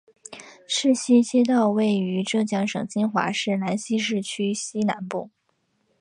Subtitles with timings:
[0.67, 5.29] 赤溪街道位于浙江省金华市兰溪市区西南部。